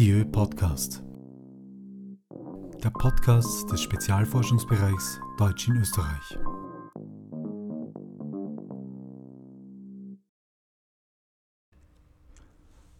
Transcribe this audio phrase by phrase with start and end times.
[0.00, 1.02] Dieu Podcast.
[2.82, 6.38] Der Podcast des Spezialforschungsbereichs Deutsch in Österreich.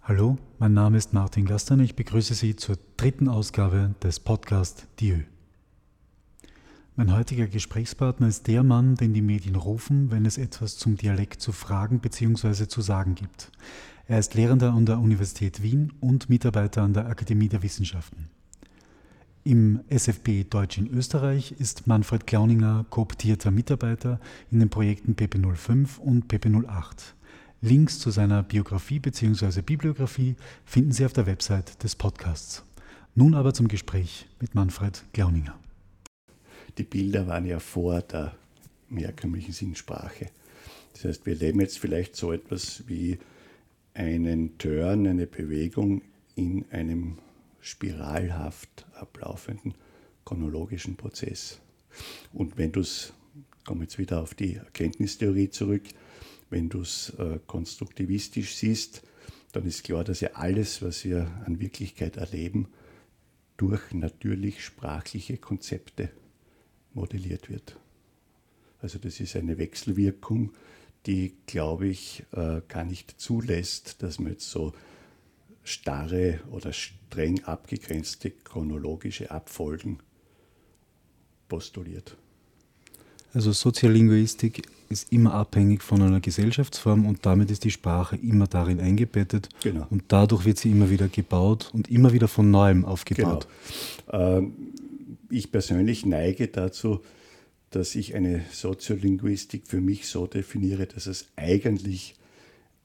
[0.02, 1.80] Hallo, mein Name ist Martin Gastern.
[1.80, 5.21] Ich begrüße Sie zur dritten Ausgabe des Podcast Dieu.
[6.96, 11.41] Mein heutiger Gesprächspartner ist der Mann, den die Medien rufen, wenn es etwas zum Dialekt
[11.41, 12.69] zu fragen bzw.
[12.69, 13.51] zu sagen gibt.
[14.11, 18.29] Er ist Lehrender an der Universität Wien und Mitarbeiter an der Akademie der Wissenschaften.
[19.44, 24.18] Im SFB Deutsch in Österreich ist Manfred Klauninger kooptierter Mitarbeiter
[24.50, 27.12] in den Projekten PP05 und PP08.
[27.61, 29.62] Links zu seiner Biografie bzw.
[29.62, 32.64] Bibliografie finden Sie auf der Website des Podcasts.
[33.14, 35.55] Nun aber zum Gespräch mit Manfred Klauninger
[36.78, 38.34] die Bilder waren ja vor der
[38.91, 40.27] herkömmlichen Sinnsprache.
[40.94, 43.19] Das heißt, wir leben jetzt vielleicht so etwas wie
[43.94, 46.03] einen Turn, eine Bewegung
[46.34, 47.19] in einem
[47.61, 49.75] spiralhaft ablaufenden
[50.24, 51.60] chronologischen Prozess.
[52.33, 53.12] Und wenn du es,
[53.64, 55.83] komme jetzt wieder auf die Erkenntnistheorie zurück,
[56.50, 59.02] wenn du es äh, konstruktivistisch siehst,
[59.52, 62.68] dann ist klar, dass ja alles, was wir an Wirklichkeit erleben,
[63.56, 66.11] durch natürlich sprachliche Konzepte
[66.94, 67.77] modelliert wird.
[68.80, 70.52] Also das ist eine Wechselwirkung,
[71.06, 74.72] die, glaube ich, äh, gar nicht zulässt, dass man jetzt so
[75.62, 79.98] starre oder streng abgegrenzte chronologische Abfolgen
[81.48, 82.16] postuliert.
[83.32, 88.80] Also Soziolinguistik ist immer abhängig von einer Gesellschaftsform und damit ist die Sprache immer darin
[88.80, 89.48] eingebettet.
[89.62, 89.86] Genau.
[89.88, 93.46] Und dadurch wird sie immer wieder gebaut und immer wieder von neuem aufgebaut.
[94.10, 94.38] Genau.
[94.38, 94.52] Ähm,
[95.30, 97.02] ich persönlich neige dazu,
[97.70, 102.16] dass ich eine Soziolinguistik für mich so definiere, dass es eigentlich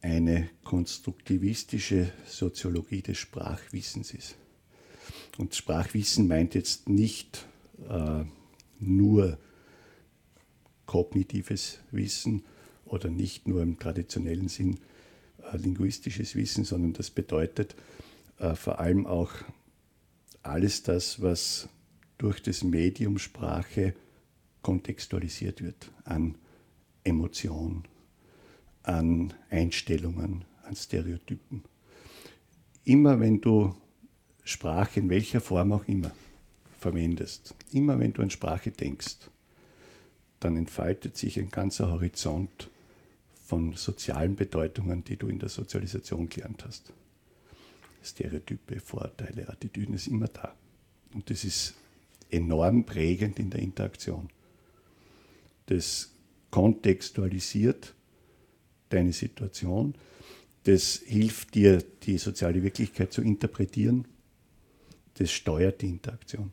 [0.02, 4.36] eine konstruktivistische Soziologie des Sprachwissens ist.
[5.38, 7.48] Und Sprachwissen meint jetzt nicht
[7.90, 8.24] äh,
[8.80, 9.40] nur
[10.86, 12.44] kognitives Wissen
[12.86, 14.80] oder nicht nur im traditionellen Sinn
[15.52, 17.76] äh, linguistisches Wissen, sondern das bedeutet
[18.38, 19.32] äh, vor allem auch
[20.44, 21.68] alles das, was
[22.20, 23.96] durch das Medium Sprache
[24.66, 26.40] kontextualisiert wird an
[27.04, 27.84] Emotion,
[28.82, 31.62] an Einstellungen, an Stereotypen.
[32.84, 33.76] Immer wenn du
[34.44, 36.10] Sprache in welcher Form auch immer
[36.80, 39.30] verwendest, immer wenn du an Sprache denkst,
[40.40, 42.72] dann entfaltet sich ein ganzer Horizont
[43.44, 46.92] von sozialen Bedeutungen, die du in der Sozialisation gelernt hast.
[48.04, 50.56] Stereotype, Vorteile, Attitüden ist immer da.
[51.14, 51.76] Und das ist
[52.32, 54.30] enorm prägend in der Interaktion.
[55.68, 56.12] Das
[56.52, 57.94] kontextualisiert
[58.90, 59.96] deine Situation,
[60.64, 64.08] das hilft dir, die soziale Wirklichkeit zu interpretieren,
[65.16, 66.52] das steuert die Interaktion.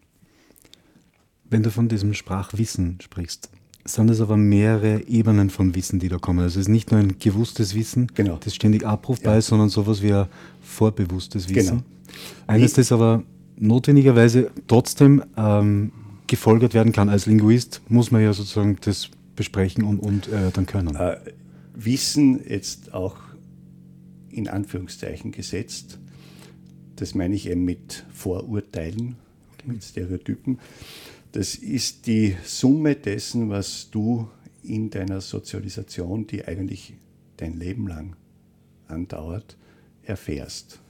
[1.45, 3.51] Wenn du von diesem Sprachwissen sprichst,
[3.85, 6.41] sind es aber mehrere Ebenen von Wissen, die da kommen.
[6.41, 8.39] Also es ist nicht nur ein gewusstes Wissen, genau.
[8.43, 9.39] das ständig abrufbar ja.
[9.39, 10.29] ist, sondern sowas wie ein
[10.61, 11.79] vorbewusstes Wissen.
[11.79, 11.83] Genau.
[12.47, 13.25] Eines, das aber
[13.57, 15.93] notwendigerweise trotzdem ähm,
[16.33, 17.11] gefolgert werden kann.
[17.11, 20.97] Als Linguist muss man ja sozusagen das besprechen und, und äh, dann können.
[20.97, 21.19] Äh,
[21.75, 23.19] Wissen jetzt auch
[24.31, 25.99] in Anführungszeichen gesetzt,
[26.97, 29.17] das meine ich eben mit Vorurteilen,
[29.53, 29.73] okay.
[29.73, 30.59] mit Stereotypen.
[31.33, 34.27] Das ist die Summe dessen, was du
[34.63, 36.95] in deiner Sozialisation, die eigentlich
[37.37, 38.17] dein Leben lang
[38.89, 39.59] andauert,
[40.03, 40.81] erfährst.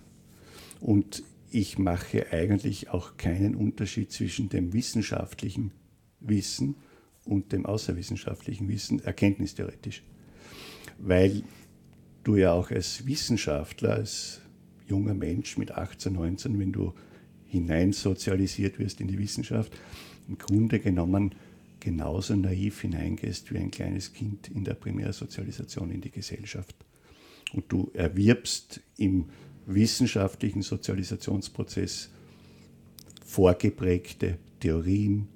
[0.80, 1.24] Und
[1.54, 5.72] ich mache eigentlich auch keinen Unterschied zwischen dem wissenschaftlichen
[6.20, 6.76] Wissen
[7.24, 10.02] und dem außerwissenschaftlichen Wissen, erkenntnistheoretisch.
[10.98, 11.42] Weil
[12.24, 14.40] du ja auch als Wissenschaftler, als
[14.86, 16.94] junger Mensch mit 18, 19, wenn du
[17.46, 19.78] hineinsozialisiert wirst in die Wissenschaft,
[20.28, 21.34] im Grunde genommen
[21.80, 26.76] genauso naiv hineingehst wie ein kleines Kind in der Primärsozialisation in die Gesellschaft.
[27.52, 29.26] Und du erwirbst im
[29.74, 32.10] wissenschaftlichen Sozialisationsprozess
[33.24, 35.28] vorgeprägte Theorien.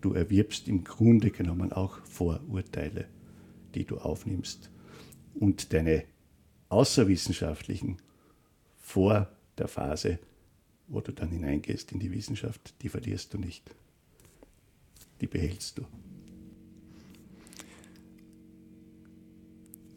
[0.00, 3.06] Du erwirbst im Grunde genommen auch Vorurteile,
[3.74, 4.70] die du aufnimmst.
[5.34, 6.04] Und deine
[6.68, 7.98] außerwissenschaftlichen
[8.80, 10.18] vor der Phase,
[10.88, 13.62] wo du dann hineingehst in die Wissenschaft, die verlierst du nicht.
[15.20, 15.86] Die behältst du.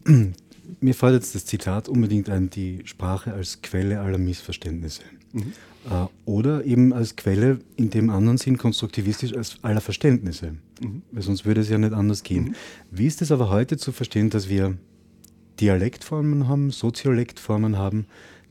[0.79, 5.03] Mir fällt jetzt das Zitat unbedingt ein, die Sprache als Quelle aller Missverständnisse.
[5.33, 5.53] Mhm.
[5.89, 10.55] Äh, oder eben als Quelle in dem anderen Sinn konstruktivistisch als aller Verständnisse.
[10.81, 11.01] Mhm.
[11.11, 12.45] Weil sonst würde es ja nicht anders gehen.
[12.45, 12.55] Mhm.
[12.91, 14.77] Wie ist es aber heute zu verstehen, dass wir
[15.59, 18.07] Dialektformen haben, Soziolektformen haben,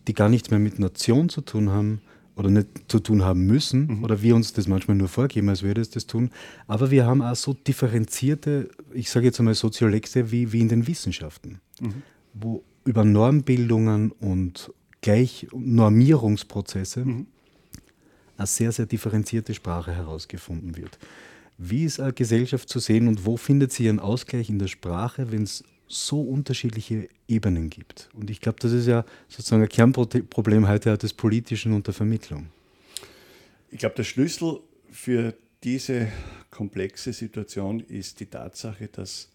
[0.06, 2.00] die gar nichts mehr mit Nation zu tun haben
[2.36, 4.04] oder nicht zu tun haben müssen, mhm.
[4.04, 6.30] oder wir uns das manchmal nur vorgeben, als würde es das tun.
[6.66, 10.86] Aber wir haben auch so differenzierte, ich sage jetzt einmal Soziolekte wie, wie in den
[10.86, 12.02] Wissenschaften, mhm.
[12.34, 17.26] wo über Normbildungen und gleich Normierungsprozesse mhm.
[18.36, 20.98] eine sehr, sehr differenzierte Sprache herausgefunden wird.
[21.56, 25.30] Wie ist eine Gesellschaft zu sehen und wo findet sie ihren Ausgleich in der Sprache,
[25.30, 28.08] wenn es so unterschiedliche Ebenen gibt?
[28.14, 32.48] Und ich glaube, das ist ja sozusagen ein Kernproblem heute des Politischen und der Vermittlung.
[33.70, 34.60] Ich glaube, der Schlüssel
[34.90, 36.08] für diese
[36.50, 39.30] komplexe Situation ist die Tatsache, dass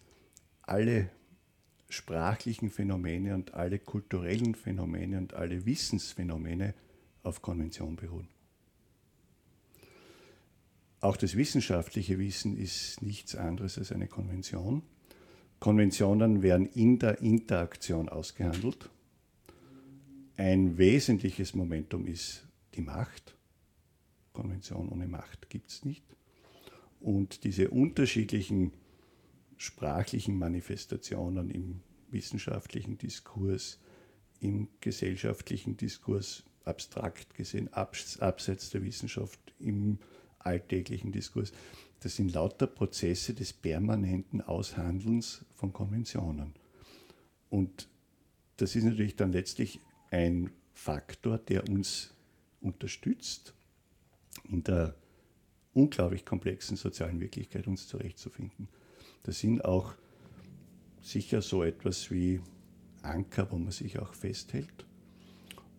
[0.62, 1.10] alle
[1.88, 6.74] sprachlichen Phänomene und alle kulturellen Phänomene und alle Wissensphänomene
[7.22, 8.28] auf Konvention beruhen.
[11.00, 14.82] Auch das wissenschaftliche Wissen ist nichts anderes als eine Konvention.
[15.60, 18.88] Konventionen werden in der Interaktion ausgehandelt.
[20.36, 23.36] Ein wesentliches Momentum ist die Macht.
[24.32, 26.04] Konvention ohne Macht gibt es nicht.
[26.98, 28.72] Und diese unterschiedlichen
[29.58, 31.80] sprachlichen Manifestationen im
[32.10, 33.78] wissenschaftlichen Diskurs,
[34.40, 39.98] im gesellschaftlichen Diskurs, abstrakt gesehen, abseits der Wissenschaft, im
[40.38, 41.52] alltäglichen Diskurs.
[42.00, 46.54] Das sind lauter Prozesse des permanenten Aushandelns von Konventionen.
[47.50, 47.88] Und
[48.56, 49.80] das ist natürlich dann letztlich
[50.10, 52.14] ein Faktor, der uns
[52.60, 53.54] unterstützt,
[54.48, 54.94] in der
[55.74, 58.68] unglaublich komplexen sozialen Wirklichkeit uns zurechtzufinden.
[59.22, 59.94] Das sind auch
[61.02, 62.40] sicher so etwas wie
[63.02, 64.86] Anker, wo man sich auch festhält.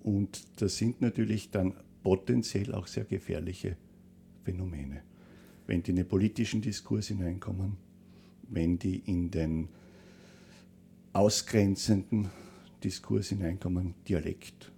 [0.03, 3.77] Und das sind natürlich dann potenziell auch sehr gefährliche
[4.44, 5.03] Phänomene.
[5.71, 7.77] Wenn die in den politischen Diskurs hineinkommen,
[8.50, 9.69] wenn die in den
[11.13, 12.29] ausgrenzenden
[12.83, 14.69] Diskurs hineinkommen, Dialekt,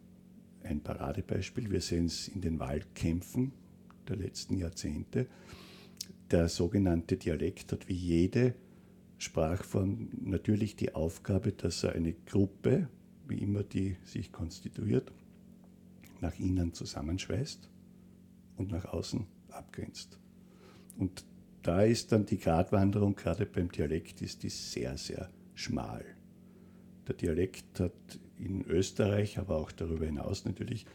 [0.61, 1.71] ein Paradebeispiel.
[1.71, 3.53] Wir sehen es in den Wahlkämpfen
[4.07, 5.25] der letzten Jahrzehnte.
[6.29, 8.53] Der sogenannte Dialekt hat wie jede
[9.17, 12.87] Sprachform natürlich die Aufgabe, dass er eine Gruppe,
[13.27, 15.11] wie immer die sich konstituiert,
[16.21, 17.67] nach innen zusammenschweißt
[18.57, 20.19] und nach außen abgrenzt.
[20.97, 21.25] Und
[21.63, 26.03] da ist dann die Gratwanderung, gerade beim Dialekt, ist die sehr, sehr schmal.
[27.07, 27.91] Der Dialekt hat
[28.37, 30.85] in Österreich, aber auch darüber hinaus natürlich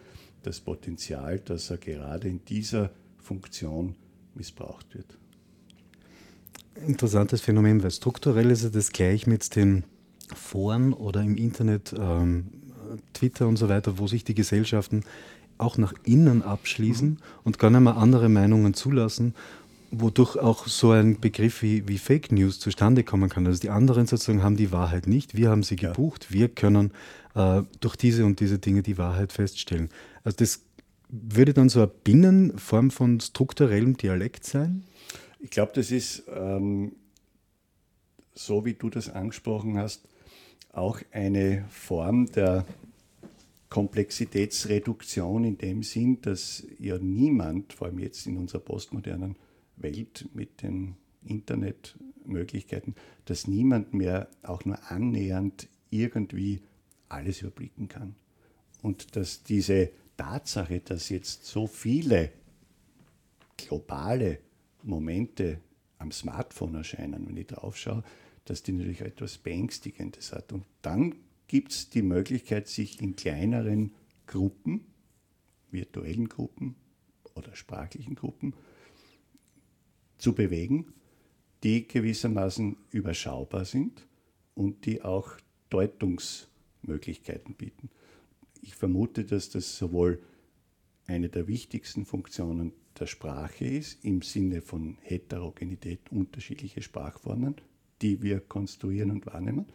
[0.42, 3.96] das Potenzial, dass er gerade in dieser Funktion
[4.34, 5.18] missbraucht wird.
[6.86, 9.84] Interessantes Phänomen, weil strukturell ist das gleich mit den
[10.34, 12.46] Foren oder im Internet, ähm,
[13.12, 15.02] Twitter und so weiter, wo sich die Gesellschaften
[15.58, 17.18] auch nach innen abschließen mhm.
[17.44, 19.34] und gar nicht mehr andere Meinungen zulassen,
[19.90, 23.46] wodurch auch so ein Begriff wie, wie Fake News zustande kommen kann.
[23.46, 26.38] Also die anderen sozusagen haben die Wahrheit nicht, wir haben sie gebucht, ja.
[26.38, 26.92] wir können
[27.34, 29.88] äh, durch diese und diese Dinge die Wahrheit feststellen.
[30.24, 30.62] Also das
[31.08, 34.84] würde dann so eine Binnenform von strukturellem Dialekt sein?
[35.40, 36.92] Ich glaube, das ist, ähm,
[38.34, 40.02] so wie du das angesprochen hast,
[40.72, 42.66] auch eine Form der
[43.68, 49.36] Komplexitätsreduktion in dem Sinn, dass ja niemand, vor allem jetzt in unserer postmodernen
[49.82, 52.94] Welt mit den Internetmöglichkeiten,
[53.24, 56.62] dass niemand mehr auch nur annähernd irgendwie
[57.08, 58.14] alles überblicken kann.
[58.82, 62.32] Und dass diese Tatsache, dass jetzt so viele
[63.56, 64.38] globale
[64.82, 65.60] Momente
[65.98, 68.04] am Smartphone erscheinen, wenn ich drauf schaue,
[68.44, 70.52] dass die natürlich etwas Beängstigendes hat.
[70.52, 71.16] Und dann
[71.48, 73.92] gibt es die Möglichkeit, sich in kleineren
[74.26, 74.86] Gruppen,
[75.70, 76.76] virtuellen Gruppen
[77.34, 78.54] oder sprachlichen Gruppen
[80.18, 80.92] zu bewegen,
[81.62, 84.06] die gewissermaßen überschaubar sind
[84.54, 85.32] und die auch
[85.70, 87.90] Deutungsmöglichkeiten bieten.
[88.60, 90.22] Ich vermute, dass das sowohl
[91.06, 97.54] eine der wichtigsten Funktionen der Sprache ist, im Sinne von Heterogenität, unterschiedliche Sprachformen,
[98.02, 99.66] die wir konstruieren und wahrnehmen,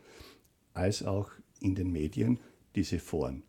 [0.73, 2.39] als auch in den Medien
[2.75, 3.43] diese Foren.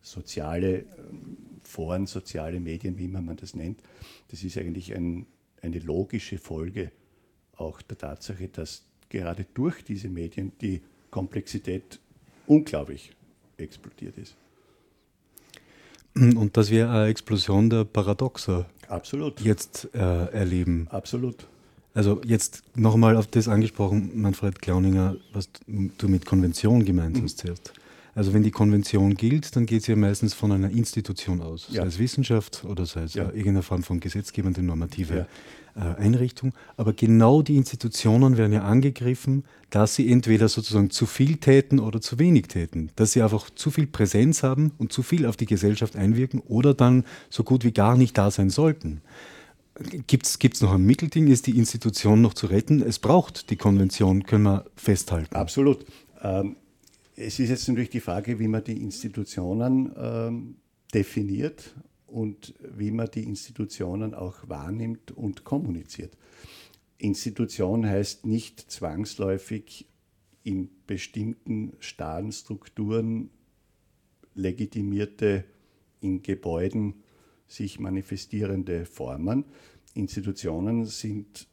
[0.00, 3.82] Soziale ähm, Foren, soziale Medien, wie immer man das nennt,
[4.28, 5.26] das ist eigentlich ein,
[5.62, 6.92] eine logische Folge
[7.56, 11.98] auch der Tatsache, dass gerade durch diese Medien die Komplexität
[12.46, 13.12] unglaublich
[13.56, 14.36] explodiert ist.
[16.14, 19.40] Und dass wir eine Explosion der Paradoxer Absolut.
[19.40, 20.88] jetzt äh, erleben.
[20.90, 21.46] Absolut.
[21.94, 27.24] Also jetzt nochmal auf das angesprochen, Manfred Klauninger, was du mit Konvention gemeint mhm.
[27.24, 27.72] hast zuerst.
[28.18, 31.82] Also wenn die Konvention gilt, dann geht sie ja meistens von einer Institution aus, ja.
[31.82, 33.26] sei es Wissenschaft oder sei es ja.
[33.26, 35.28] irgendeine Form von gesetzgebende normative
[35.76, 35.92] ja.
[35.92, 36.52] äh, Einrichtung.
[36.76, 42.00] Aber genau die Institutionen werden ja angegriffen, dass sie entweder sozusagen zu viel täten oder
[42.00, 45.46] zu wenig täten, dass sie einfach zu viel Präsenz haben und zu viel auf die
[45.46, 49.00] Gesellschaft einwirken oder dann so gut wie gar nicht da sein sollten.
[50.08, 51.28] Gibt es noch ein Mittelding?
[51.28, 52.82] Ist die Institution noch zu retten?
[52.82, 55.36] Es braucht die Konvention, können wir festhalten.
[55.36, 55.86] Absolut.
[56.20, 56.56] Ähm,
[57.20, 60.56] es ist jetzt natürlich die Frage, wie man die Institutionen ähm,
[60.94, 61.74] definiert
[62.06, 66.16] und wie man die Institutionen auch wahrnimmt und kommuniziert.
[66.96, 69.88] Institution heißt nicht zwangsläufig
[70.44, 73.30] in bestimmten starren Strukturen
[74.34, 75.44] legitimierte,
[76.00, 77.02] in Gebäuden
[77.48, 79.44] sich manifestierende Formen.
[79.94, 81.48] Institutionen sind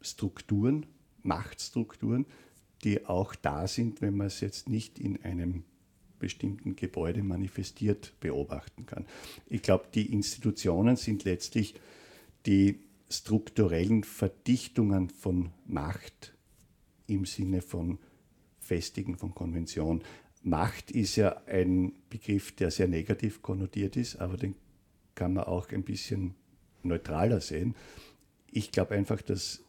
[0.00, 0.86] Strukturen,
[1.22, 2.26] Machtstrukturen,
[2.84, 5.64] die auch da sind, wenn man es jetzt nicht in einem
[6.18, 9.06] bestimmten Gebäude manifestiert beobachten kann.
[9.46, 11.74] Ich glaube, die Institutionen sind letztlich
[12.46, 16.34] die strukturellen Verdichtungen von Macht
[17.06, 17.98] im Sinne von
[18.58, 20.02] Festigen von Konvention.
[20.42, 24.54] Macht ist ja ein Begriff, der sehr negativ konnotiert ist, aber den
[25.14, 26.34] kann man auch ein bisschen
[26.82, 27.74] neutraler sehen.
[28.50, 29.62] Ich glaube einfach, dass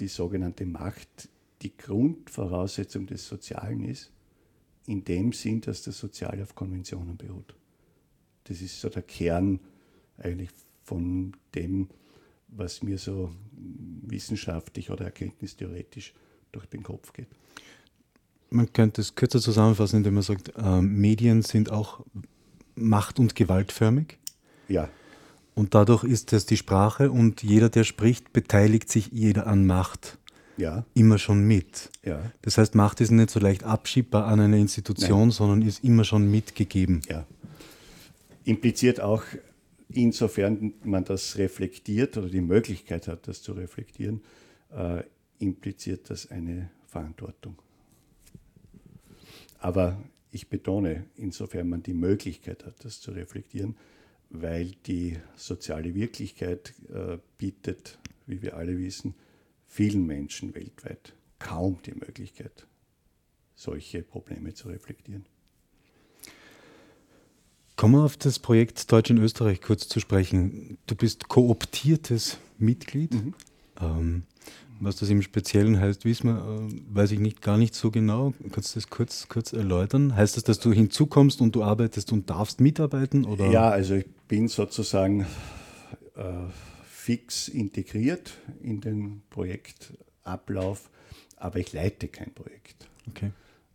[0.00, 1.28] die sogenannte Macht
[1.62, 4.10] die Grundvoraussetzung des Sozialen ist,
[4.86, 7.54] in dem Sinn, dass das Soziale auf Konventionen beruht.
[8.44, 9.60] Das ist so der Kern
[10.18, 10.50] eigentlich
[10.82, 11.88] von dem,
[12.48, 16.14] was mir so wissenschaftlich oder erkenntnistheoretisch
[16.50, 17.28] durch den Kopf geht.
[18.50, 22.04] Man könnte es kürzer zusammenfassen, indem man sagt, äh, Medien sind auch
[22.74, 24.18] macht- und gewaltförmig.
[24.68, 24.88] Ja.
[25.54, 30.18] Und dadurch ist es die Sprache und jeder, der spricht, beteiligt sich jeder an Macht.
[30.60, 30.84] Ja.
[30.94, 31.90] Immer schon mit.
[32.04, 32.30] Ja.
[32.42, 35.30] Das heißt, Macht ist nicht so leicht abschiebbar an eine Institution, Nein.
[35.30, 37.00] sondern ist immer schon mitgegeben.
[37.08, 37.26] Ja.
[38.44, 39.22] Impliziert auch,
[39.88, 44.20] insofern man das reflektiert oder die Möglichkeit hat, das zu reflektieren,
[44.72, 45.02] äh,
[45.38, 47.56] impliziert das eine Verantwortung.
[49.58, 49.98] Aber
[50.30, 53.76] ich betone, insofern man die Möglichkeit hat, das zu reflektieren,
[54.28, 59.14] weil die soziale Wirklichkeit äh, bietet, wie wir alle wissen,
[59.70, 62.66] vielen Menschen weltweit kaum die Möglichkeit,
[63.54, 65.24] solche Probleme zu reflektieren.
[67.76, 70.76] Kommen wir auf das Projekt Deutsch in Österreich kurz zu sprechen.
[70.86, 73.14] Du bist kooptiertes Mitglied.
[73.14, 73.34] Mhm.
[73.80, 74.22] Ähm,
[74.80, 78.34] was das im Speziellen heißt, wissen wir, äh, weiß ich nicht, gar nicht so genau.
[78.50, 80.16] Kannst du das kurz, kurz erläutern?
[80.16, 83.24] Heißt das, dass du hinzukommst und du arbeitest und darfst mitarbeiten?
[83.24, 83.50] Oder?
[83.50, 85.26] Ja, also ich bin sozusagen
[86.16, 86.24] äh,
[87.00, 90.90] fix integriert in den Projektablauf,
[91.36, 92.88] aber ich leite kein Projekt.
[93.08, 93.32] Okay.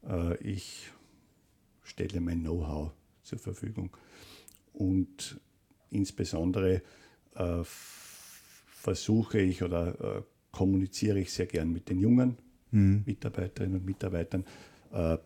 [0.07, 0.91] Äh, ich
[1.81, 2.91] stelle mein Know-how
[3.23, 3.89] zur Verfügung
[4.73, 5.41] und
[5.89, 6.83] insbesondere
[7.33, 12.37] äh, versuche ich oder äh, kommuniziere ich sehr gern mit den jungen
[12.69, 13.03] mhm.
[13.05, 14.45] Mitarbeiterinnen und Mitarbeitern,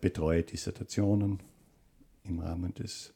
[0.00, 1.38] betreue Dissertationen
[2.24, 3.14] im Rahmen des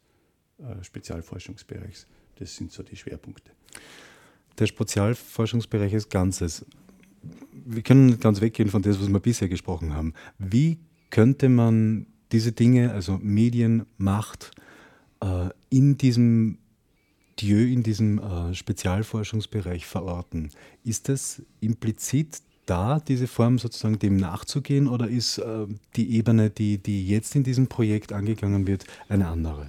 [0.82, 2.06] Spezialforschungsbereichs.
[2.36, 3.50] Das sind so die Schwerpunkte.
[4.58, 6.64] Der Spezialforschungsbereich ist Ganzes.
[7.52, 10.14] Wir können ganz weggehen von dem, was wir bisher gesprochen haben.
[10.38, 10.78] Wie
[11.10, 14.50] könnte man diese Dinge, also Medien, Macht,
[15.20, 16.58] äh, in diesem
[17.38, 20.50] Dieu in diesem äh, Spezialforschungsbereich verorten.
[20.84, 26.78] Ist das implizit da, diese Form sozusagen dem nachzugehen, oder ist äh, die Ebene, die,
[26.78, 29.68] die jetzt in diesem Projekt angegangen wird, eine andere?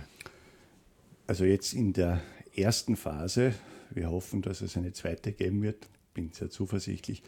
[1.27, 2.21] Also jetzt in der
[2.55, 3.53] ersten Phase,
[3.95, 7.23] wir hoffen, dass es eine zweite geben wird, bin sehr zuversichtlich,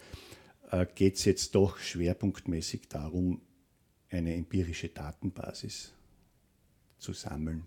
[0.71, 3.41] äh, geht es jetzt doch schwerpunktmäßig darum,
[4.09, 5.93] eine empirische Datenbasis
[6.97, 7.65] zu sammeln.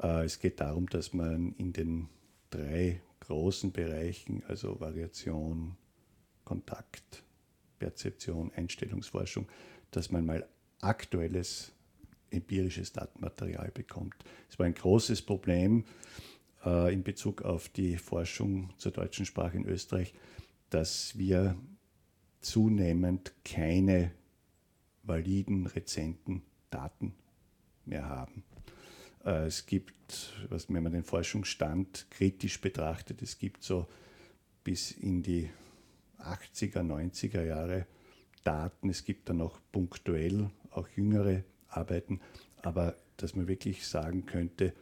[0.00, 2.08] Äh, es geht darum, dass man in den
[2.50, 5.76] drei großen Bereichen, also Variation,
[6.44, 7.22] Kontakt,
[7.78, 9.48] Perzeption, Einstellungsforschung,
[9.90, 10.46] dass man mal
[10.80, 11.72] aktuelles
[12.30, 14.14] empirisches Datenmaterial bekommt.
[14.48, 15.84] Es war ein großes Problem
[16.64, 20.14] äh, in Bezug auf die Forschung zur deutschen Sprache in Österreich,
[20.70, 21.56] dass wir
[22.40, 24.12] zunehmend keine
[25.02, 27.14] validen, rezenten Daten
[27.84, 28.44] mehr haben.
[29.24, 33.86] Äh, es gibt, was, wenn man den Forschungsstand kritisch betrachtet, es gibt so
[34.64, 35.50] bis in die
[36.18, 37.86] 80er, 90er Jahre
[38.44, 38.90] Daten.
[38.90, 42.20] Es gibt dann noch punktuell auch jüngere Arbeiten,
[42.62, 44.72] aber dass man wirklich sagen könnte,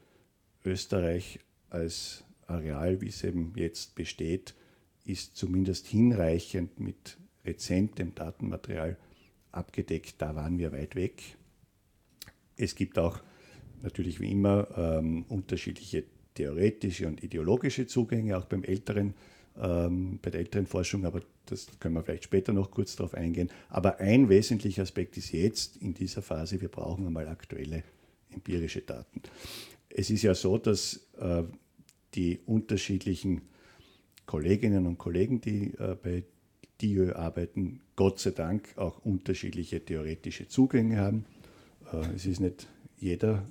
[0.65, 1.41] Österreich
[1.71, 4.55] als Areal, wie es eben jetzt besteht,
[5.05, 8.97] ist zumindest hinreichend mit rezentem Datenmaterial
[9.53, 10.17] abgedeckt.
[10.19, 11.23] Da waren wir weit weg.
[12.57, 13.21] es gibt auch
[13.83, 19.15] natürlich wie immer ähm, unterschiedliche theoretische und ideologische Zugänge, auch beim älteren,
[19.59, 23.51] ähm, bei der älteren Forschung, aber das können wir vielleicht später noch kurz darauf eingehen.
[23.69, 27.83] Aber ein wesentlicher Aspekt ist jetzt in dieser Phase, wir brauchen einmal aktuelle
[28.31, 29.23] empirische Daten.
[29.91, 31.43] Es ist ja so, dass äh,
[32.15, 33.43] die unterschiedlichen
[34.27, 36.25] Kolleginnen und Kollegen, die äh, bei
[36.81, 41.25] DIÖ arbeiten, Gott sei Dank auch unterschiedliche theoretische Zugänge haben.
[41.93, 42.69] Äh, es ist nicht
[42.99, 43.47] jeder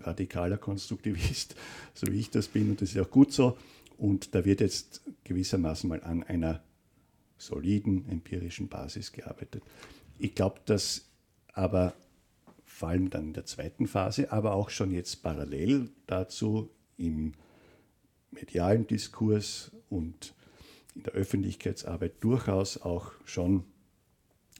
[0.00, 1.54] radikaler Konstruktivist,
[1.94, 3.56] so wie ich das bin, und das ist auch gut so.
[3.96, 6.62] Und da wird jetzt gewissermaßen mal an einer
[7.38, 9.62] soliden empirischen Basis gearbeitet.
[10.18, 11.06] Ich glaube, dass
[11.52, 11.94] aber
[12.74, 17.32] vor allem dann in der zweiten Phase, aber auch schon jetzt parallel dazu im
[18.32, 20.34] medialen Diskurs und
[20.96, 23.62] in der Öffentlichkeitsarbeit durchaus auch schon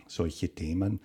[0.07, 1.01] solche Themen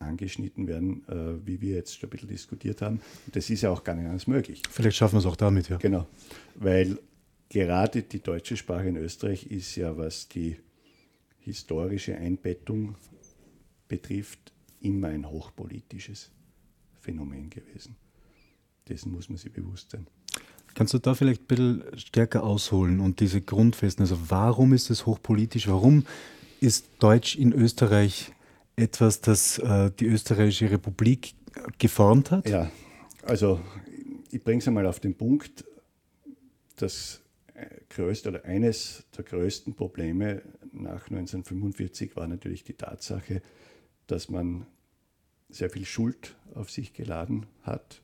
[0.00, 3.00] angeschnitten werden, äh, wie wir jetzt schon ein bisschen diskutiert haben.
[3.26, 4.62] Und das ist ja auch gar nicht anders möglich.
[4.68, 5.76] Vielleicht schaffen wir es auch damit, ja.
[5.76, 6.08] Genau,
[6.56, 6.98] weil
[7.48, 10.56] gerade die deutsche Sprache in Österreich ist ja, was die
[11.38, 12.96] historische Einbettung
[13.86, 16.32] betrifft, immer ein hochpolitisches
[17.08, 17.96] Phänomen gewesen.
[18.86, 20.06] Dessen muss man sich bewusst sein.
[20.74, 25.06] Kannst du da vielleicht ein bisschen stärker ausholen und diese Grundfesten, also warum ist es
[25.06, 26.04] hochpolitisch, warum
[26.60, 28.32] ist Deutsch in Österreich
[28.76, 31.34] etwas, das äh, die Österreichische Republik
[31.78, 32.46] geformt hat?
[32.46, 32.70] Ja,
[33.22, 33.58] also
[34.30, 35.64] ich bringe es einmal auf den Punkt,
[36.76, 37.22] das
[37.54, 43.40] äh, größte oder eines der größten Probleme nach 1945 war natürlich die Tatsache,
[44.06, 44.66] dass man
[45.48, 48.02] sehr viel Schuld auf sich geladen hat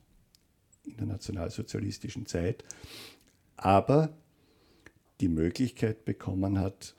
[0.85, 2.65] in der nationalsozialistischen Zeit,
[3.57, 4.17] aber
[5.21, 6.95] die Möglichkeit bekommen hat,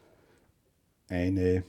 [1.07, 1.63] eine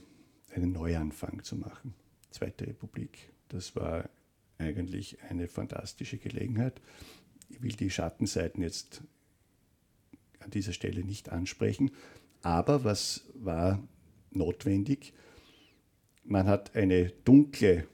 [0.57, 1.93] einen Neuanfang zu machen.
[2.31, 3.31] Zweite Republik.
[3.49, 4.09] Das war
[4.57, 6.81] eigentlich eine fantastische Gelegenheit.
[7.49, 9.01] Ich will die Schattenseiten jetzt
[10.39, 11.91] an dieser Stelle nicht ansprechen,
[12.41, 13.81] aber was war
[14.31, 15.13] notwendig?
[16.23, 17.87] Man hat eine dunkle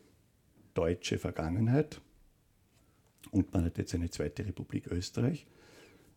[0.73, 2.01] deutsche Vergangenheit
[3.31, 5.45] und man hat jetzt eine zweite Republik Österreich.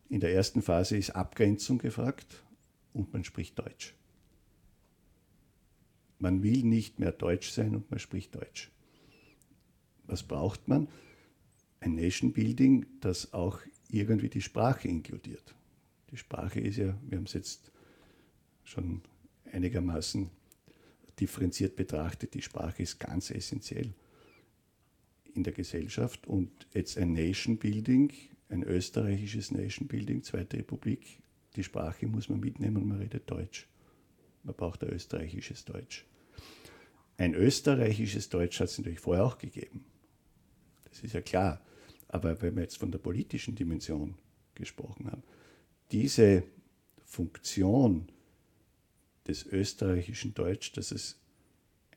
[0.09, 2.43] In der ersten Phase ist Abgrenzung gefragt
[2.93, 3.95] und man spricht Deutsch.
[6.19, 8.71] Man will nicht mehr Deutsch sein und man spricht Deutsch.
[10.05, 10.87] Was braucht man?
[11.79, 15.55] Ein Nation Building, das auch irgendwie die Sprache inkludiert.
[16.11, 17.71] Die Sprache ist ja, wir haben es jetzt
[18.63, 19.01] schon
[19.51, 20.29] einigermaßen
[21.19, 23.93] differenziert betrachtet, die Sprache ist ganz essentiell
[25.37, 28.11] in der Gesellschaft und jetzt ein Nation Building,
[28.49, 31.19] ein österreichisches Nation Building, Zweite Republik,
[31.55, 33.67] die Sprache muss man mitnehmen und man redet Deutsch.
[34.43, 36.05] Man braucht ein österreichisches Deutsch.
[37.17, 39.85] Ein österreichisches Deutsch hat es natürlich vorher auch gegeben.
[40.89, 41.61] Das ist ja klar.
[42.07, 44.15] Aber wenn wir jetzt von der politischen Dimension
[44.55, 45.23] gesprochen haben,
[45.91, 46.43] diese
[47.03, 48.07] Funktion
[49.27, 51.19] des österreichischen Deutsch, dass es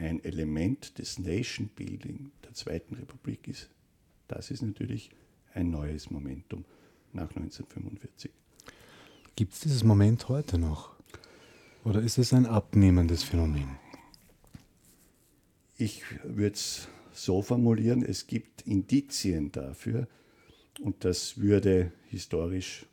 [0.01, 3.69] ein Element des Nation Building der Zweiten Republik ist,
[4.29, 5.11] das ist natürlich
[5.53, 6.65] ein neues Momentum
[7.13, 8.31] nach 1945.
[9.37, 10.95] Gibt es dieses Moment heute noch?
[11.85, 13.79] Oder ist es ein abnehmendes Phänomen?
[15.77, 20.09] Ich würde es so formulieren, es gibt Indizien dafür
[20.81, 22.87] und das würde historisch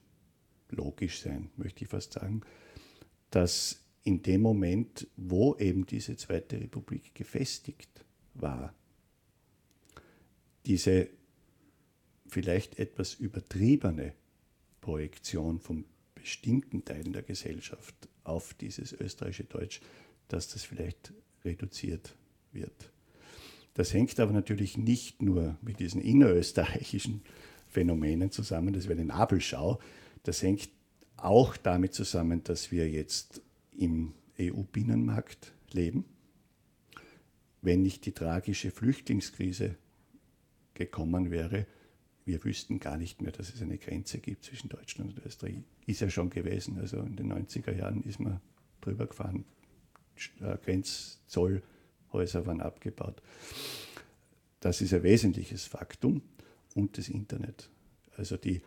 [0.70, 2.42] logisch sein, möchte ich fast sagen,
[3.30, 8.74] dass in dem Moment, wo eben diese Zweite Republik gefestigt war,
[10.66, 11.10] diese
[12.28, 14.14] vielleicht etwas übertriebene
[14.82, 19.82] Projektion von bestimmten Teilen der Gesellschaft auf dieses österreichische Deutsch,
[20.28, 21.14] dass das vielleicht
[21.46, 22.16] reduziert
[22.52, 22.92] wird.
[23.74, 27.22] Das hängt aber natürlich nicht nur mit diesen innerösterreichischen
[27.68, 29.80] Phänomenen zusammen, das wäre eine Nabelschau,
[30.24, 30.70] das hängt
[31.16, 33.42] auch damit zusammen, dass wir jetzt
[33.78, 36.06] im EU-Binnenmarkt leben.
[37.62, 39.76] Wenn nicht die tragische Flüchtlingskrise
[40.74, 41.66] gekommen wäre,
[42.26, 45.56] wir wüssten gar nicht mehr, dass es eine Grenze gibt zwischen Deutschland und Österreich.
[45.86, 46.78] Ist ja schon gewesen.
[46.78, 48.42] Also in den 90er Jahren ist man
[48.82, 49.46] drüber gefahren.
[50.42, 53.22] Äh, Grenzzollhäuser waren abgebaut.
[54.60, 56.22] Das ist ein wesentliches Faktum
[56.76, 57.70] und das Internet.
[58.18, 58.62] Also die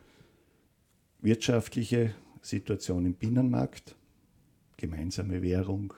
[1.20, 3.94] wirtschaftliche Situation im Binnenmarkt,
[4.80, 5.92] gemeinsame Währung,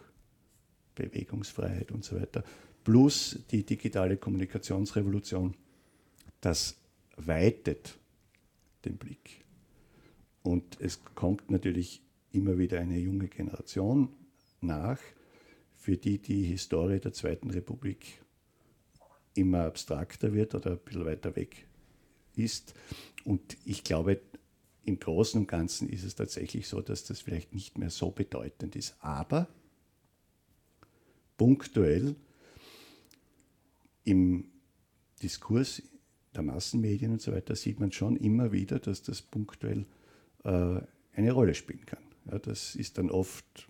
[0.95, 2.45] Bewegungsfreiheit und so weiter,
[2.85, 5.55] plus die digitale Kommunikationsrevolution,
[6.41, 6.77] das
[7.17, 7.99] weitet
[8.85, 9.45] den Blick.
[10.43, 14.09] Und es kommt natürlich immer wieder eine junge Generation
[14.61, 14.99] nach,
[15.77, 18.21] für die die Historie der Zweiten Republik
[19.35, 21.67] immer abstrakter wird oder ein bisschen weiter weg
[22.35, 22.75] ist.
[23.25, 24.21] Und ich glaube,
[24.85, 28.75] im Großen und Ganzen ist es tatsächlich so, dass das vielleicht nicht mehr so bedeutend
[28.77, 28.97] ist.
[29.01, 29.49] Aber
[31.37, 32.17] punktuell
[34.05, 34.51] im
[35.23, 35.83] Diskurs
[36.35, 39.87] der Massenmedien und so weiter sieht man schon immer wieder, dass das punktuell
[40.45, 40.81] äh,
[41.15, 42.03] eine Rolle spielen kann.
[42.31, 43.69] Ja, das ist dann oft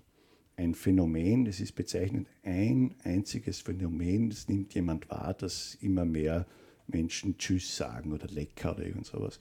[0.57, 6.46] ein Phänomen, das ist bezeichnend ein einziges Phänomen, das nimmt jemand wahr, dass immer mehr
[6.87, 9.40] Menschen Tschüss sagen oder lecker oder irgend sowas.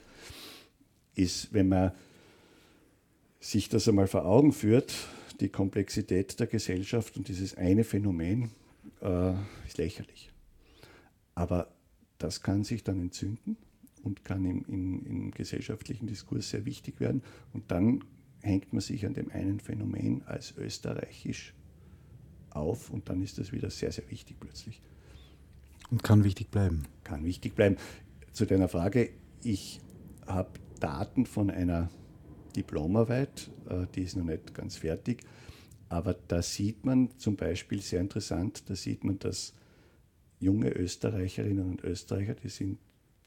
[1.14, 1.92] Ist, wenn man
[3.40, 4.94] sich das einmal vor Augen führt,
[5.40, 8.50] die Komplexität der Gesellschaft und dieses eine Phänomen
[9.00, 9.32] äh,
[9.66, 10.30] ist lächerlich.
[11.34, 11.72] Aber
[12.18, 13.56] das kann sich dann entzünden
[14.02, 17.22] und kann im, im, im, gesellschaftlichen Diskurs sehr wichtig werden.
[17.52, 18.04] Und dann
[18.40, 21.54] hängt man sich an dem einen Phänomen als österreichisch
[22.50, 24.82] auf und dann ist das wieder sehr, sehr wichtig plötzlich.
[25.90, 26.84] Und kann wichtig bleiben.
[27.04, 27.76] Kann wichtig bleiben.
[28.32, 29.10] Zu deiner Frage,
[29.42, 29.80] ich
[30.26, 30.50] habe
[30.82, 31.90] Daten von einer
[32.56, 35.22] Diplomarbeit, äh, die ist noch nicht ganz fertig,
[35.88, 39.54] aber da sieht man zum Beispiel sehr interessant, da sieht man, dass
[40.40, 42.78] junge Österreicherinnen und Österreicher, die sind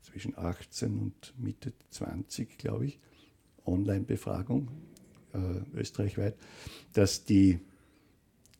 [0.02, 3.00] zwischen 18 und Mitte 20, glaube ich,
[3.65, 4.70] Online-Befragung
[5.34, 6.36] äh, österreichweit,
[6.94, 7.60] dass die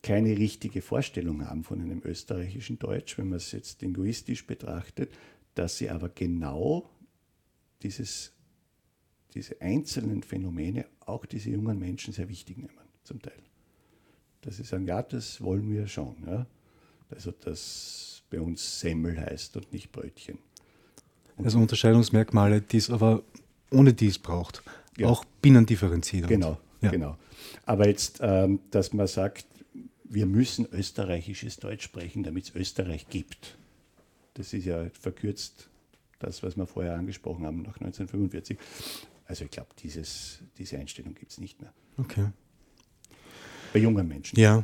[0.02, 5.12] keine richtige Vorstellung haben von einem österreichischen Deutsch, wenn man es jetzt linguistisch betrachtet,
[5.56, 6.90] dass sie aber genau
[7.82, 8.35] dieses,
[9.36, 13.34] diese einzelnen Phänomene, auch diese jungen Menschen, sehr wichtig nehmen, zum Teil.
[14.42, 16.16] Dass sie sagen, ja, das wollen wir schon.
[16.26, 16.48] Ja?
[17.10, 20.40] Also, dass bei uns Semmel heißt und nicht Brötchen.
[21.38, 23.24] Und also Unterscheidungsmerkmale, die es aber
[23.72, 24.64] ohne dies braucht.
[24.98, 25.08] Ja.
[25.08, 26.30] Auch binnendifferenzierend.
[26.30, 26.90] Genau, ja.
[26.90, 27.18] genau.
[27.66, 29.46] Aber jetzt, ähm, dass man sagt,
[30.06, 33.58] wir müssen österreichisches Deutsch sprechen, damit es Österreich gibt.
[34.36, 35.70] Das ist ja verkürzt
[36.20, 38.58] das, was wir vorher angesprochen haben, nach 1945.
[39.26, 41.74] Also ich glaube, diese Einstellung gibt es nicht mehr.
[41.98, 42.28] Okay.
[43.74, 44.40] Bei jungen Menschen.
[44.40, 44.64] Ja.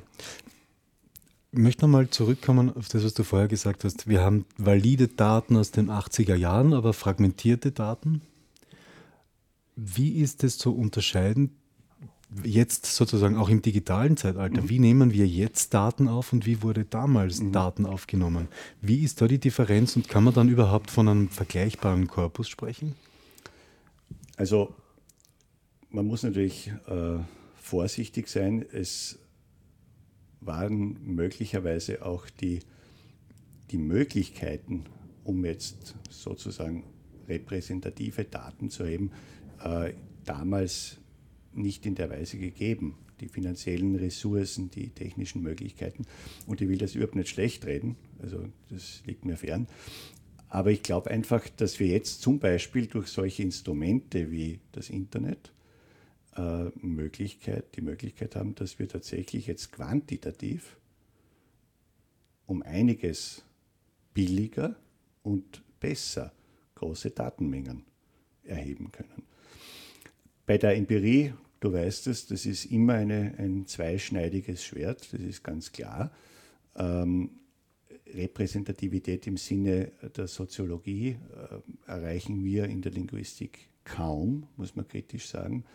[1.52, 4.08] Ich möchte nochmal zurückkommen auf das, was du vorher gesagt hast.
[4.08, 8.22] Wir haben valide Daten aus den 80er Jahren, aber fragmentierte Daten.
[9.76, 11.58] Wie ist es zu unterscheiden,
[12.44, 14.62] jetzt sozusagen auch im digitalen Zeitalter?
[14.62, 14.70] Mhm.
[14.70, 17.52] Wie nehmen wir jetzt Daten auf und wie wurde damals mhm.
[17.52, 18.48] Daten aufgenommen?
[18.80, 22.96] Wie ist da die Differenz und kann man dann überhaupt von einem vergleichbaren Korpus sprechen?
[24.42, 24.74] Also,
[25.92, 27.20] man muss natürlich äh,
[27.54, 28.66] vorsichtig sein.
[28.74, 29.20] Es
[30.40, 32.62] waren möglicherweise auch die,
[33.70, 34.86] die Möglichkeiten,
[35.24, 36.86] um jetzt sozusagen
[37.28, 39.12] repräsentative Daten zu erheben,
[39.64, 39.94] äh,
[40.26, 40.98] damals
[41.54, 42.98] nicht in der Weise gegeben.
[43.20, 46.08] Die finanziellen Ressourcen, die technischen Möglichkeiten.
[46.48, 49.68] Und ich will das überhaupt nicht schlecht reden, also das liegt mir fern.
[50.52, 55.54] Aber ich glaube einfach, dass wir jetzt zum Beispiel durch solche Instrumente wie das Internet
[56.36, 60.76] äh, Möglichkeit, die Möglichkeit haben, dass wir tatsächlich jetzt quantitativ
[62.48, 63.46] um einiges
[64.14, 64.76] billiger
[65.24, 66.34] und besser
[66.76, 67.86] große Datenmengen
[68.44, 69.24] erheben können.
[70.46, 75.46] Bei der Empirie, du weißt es, das ist immer eine, ein zweischneidiges Schwert, das ist
[75.46, 76.12] ganz klar.
[76.76, 77.30] Ähm,
[78.14, 85.28] Repräsentativität im Sinne der Soziologie äh, erreichen wir in der Linguistik kaum, muss man kritisch
[85.28, 85.66] sagen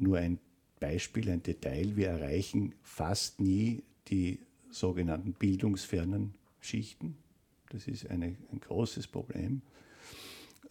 [0.00, 0.38] nur ein
[0.80, 1.96] Beispiel, ein Detail.
[1.96, 7.16] Wir erreichen fast nie die sogenannten bildungsfernen Schichten.
[7.70, 9.62] Das ist eine, ein großes Problem.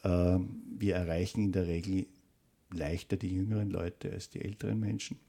[0.03, 2.07] Ähm, wir erreichen in der Regel
[2.71, 5.19] leichter die jüngeren Leute als die älteren Menschen.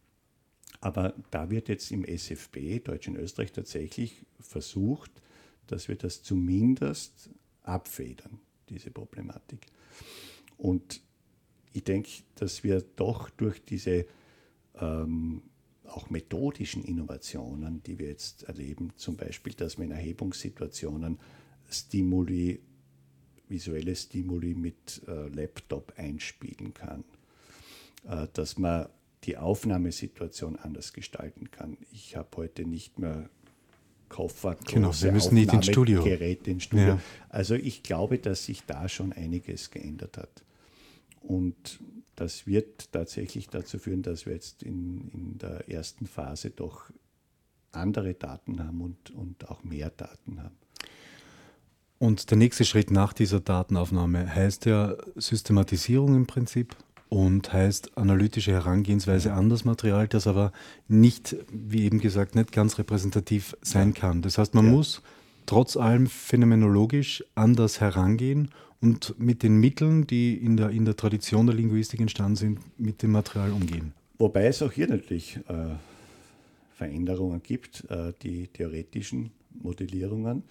[0.81, 5.11] Aber da wird jetzt im SFB, Deutsch in Österreich, tatsächlich versucht,
[5.66, 7.31] dass wir das zumindest
[7.62, 9.66] abfedern, diese Problematik.
[10.57, 11.01] Und
[11.73, 14.07] ich denke, dass wir doch durch diese
[14.75, 15.42] ähm,
[15.85, 21.18] auch methodischen Innovationen, die wir jetzt erleben, zum Beispiel, dass man in Erhebungssituationen
[21.68, 22.61] Stimuli,
[23.49, 27.05] visuelle Stimuli mit äh, Laptop einspielen kann,
[28.09, 28.88] äh, dass man
[29.25, 31.77] die Aufnahmesituation anders gestalten kann.
[31.92, 33.29] Ich habe heute nicht mehr
[34.11, 36.05] Koffer, genau, wir müssen nicht ins Studio.
[36.05, 36.87] Geräte ins Studio.
[36.87, 37.01] Ja.
[37.31, 40.44] Also ich glaube, dass sich da schon einiges geändert hat.
[41.23, 41.81] Und
[42.16, 46.90] das wird tatsächlich dazu führen, dass wir jetzt in, in der ersten Phase doch
[47.73, 50.57] andere Daten haben und, und auch mehr Daten haben.
[51.99, 56.75] Und der nächste Schritt nach dieser Datenaufnahme heißt ja Systematisierung im Prinzip
[57.11, 60.53] und heißt analytische Herangehensweise an das Material, das aber
[60.88, 64.23] nicht, wie eben gesagt, nicht ganz repräsentativ sein kann.
[64.23, 64.70] Das heißt, man ja.
[64.70, 65.03] muss
[65.44, 71.46] trotz allem phänomenologisch anders herangehen und mit den Mitteln, die in der, in der Tradition
[71.46, 73.92] der Linguistik entstanden sind, mit dem Material umgehen.
[74.18, 75.75] Wobei es auch hier natürlich äh,
[76.75, 77.90] Veränderungen gibt.
[77.90, 80.44] Äh, die theoretischen Modellierungen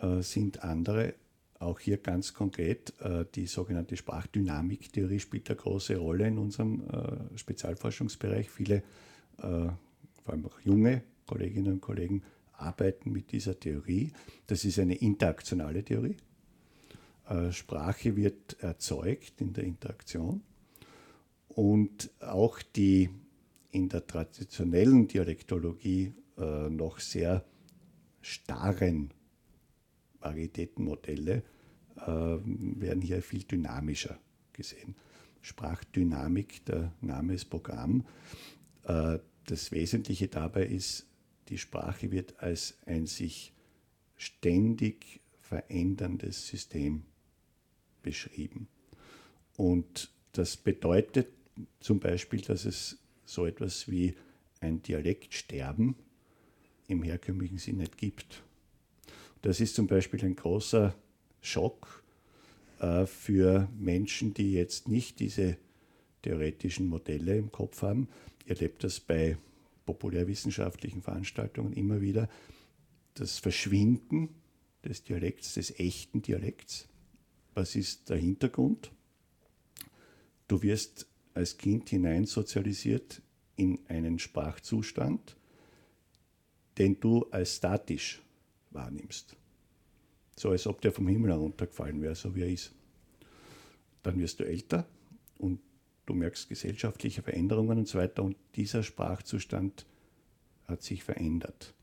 [0.00, 1.14] äh, sind andere.
[1.60, 7.36] Auch hier ganz konkret äh, die sogenannte Sprachdynamiktheorie spielt eine große Rolle in unserem äh,
[7.36, 8.48] Spezialforschungsbereich.
[8.48, 8.76] Viele,
[9.38, 9.74] äh, vor
[10.26, 14.12] allem auch junge Kolleginnen und Kollegen, arbeiten mit dieser Theorie.
[14.46, 16.16] Das ist eine interaktionale Theorie.
[17.50, 20.40] Sprache wird erzeugt in der Interaktion
[21.48, 23.10] und auch die
[23.70, 26.14] in der traditionellen Dialektologie
[26.70, 27.44] noch sehr
[28.22, 29.12] starren
[30.20, 31.42] Varietätenmodelle
[31.96, 34.18] äh, werden hier viel dynamischer
[34.52, 34.94] gesehen.
[35.40, 38.06] Sprachdynamik, der Name ist Programm.
[38.84, 41.06] Äh, das Wesentliche dabei ist,
[41.48, 43.54] die Sprache wird als ein sich
[44.16, 47.04] ständig veränderndes System
[48.02, 48.68] beschrieben.
[49.56, 51.28] Und das bedeutet
[51.80, 54.14] zum Beispiel, dass es so etwas wie
[54.60, 55.94] ein Dialektsterben
[56.86, 58.42] im herkömmlichen Sinn nicht gibt.
[59.42, 60.94] Das ist zum Beispiel ein großer
[61.40, 62.02] Schock
[62.80, 65.56] äh, für Menschen, die jetzt nicht diese
[66.22, 68.08] theoretischen Modelle im Kopf haben.
[68.44, 69.36] Ihr erlebt das bei
[69.86, 72.28] populärwissenschaftlichen Veranstaltungen immer wieder.
[73.14, 74.30] Das Verschwinden
[74.84, 76.88] des Dialekts, des echten Dialekts.
[77.54, 78.92] Was ist der Hintergrund?
[80.46, 83.22] Du wirst als Kind hineinsozialisiert
[83.56, 85.36] in einen Sprachzustand,
[86.78, 88.22] den du als statisch
[88.70, 89.36] wahrnimmst.
[90.36, 92.72] So als ob der vom Himmel heruntergefallen wäre, so wie er ist.
[94.02, 94.86] Dann wirst du älter
[95.38, 95.60] und
[96.06, 99.86] du merkst gesellschaftliche Veränderungen und so weiter und dieser Sprachzustand
[100.66, 101.74] hat sich verändert.